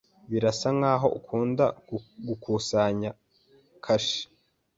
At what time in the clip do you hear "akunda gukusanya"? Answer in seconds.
1.17-3.09